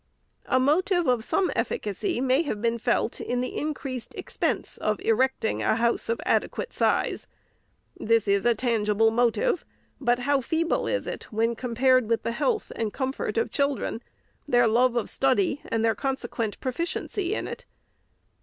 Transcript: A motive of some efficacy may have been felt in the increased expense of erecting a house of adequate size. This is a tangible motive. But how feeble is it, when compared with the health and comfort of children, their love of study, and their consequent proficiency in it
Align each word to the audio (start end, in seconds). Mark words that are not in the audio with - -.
A 0.47 0.59
motive 0.59 1.05
of 1.05 1.23
some 1.23 1.51
efficacy 1.55 2.19
may 2.19 2.41
have 2.41 2.59
been 2.59 2.79
felt 2.79 3.21
in 3.21 3.39
the 3.41 3.55
increased 3.55 4.15
expense 4.15 4.77
of 4.79 4.99
erecting 5.01 5.61
a 5.61 5.75
house 5.75 6.09
of 6.09 6.19
adequate 6.25 6.73
size. 6.73 7.27
This 7.99 8.27
is 8.27 8.43
a 8.43 8.55
tangible 8.55 9.11
motive. 9.11 9.63
But 9.99 10.21
how 10.21 10.41
feeble 10.41 10.87
is 10.87 11.05
it, 11.05 11.31
when 11.31 11.53
compared 11.55 12.09
with 12.09 12.23
the 12.23 12.31
health 12.31 12.71
and 12.75 12.91
comfort 12.91 13.37
of 13.37 13.51
children, 13.51 14.01
their 14.47 14.67
love 14.67 14.95
of 14.95 15.07
study, 15.07 15.61
and 15.65 15.85
their 15.85 15.93
consequent 15.93 16.59
proficiency 16.61 17.35
in 17.35 17.47
it 17.47 17.67